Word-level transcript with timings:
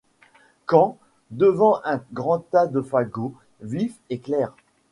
Quand, 0.65 0.97
devant 1.29 1.79
un 1.85 2.01
grand 2.11 2.39
tas 2.39 2.65
de 2.65 2.81
fagots, 2.81 3.35
vif 3.61 3.93
et 4.09 4.17
clair 4.17 4.51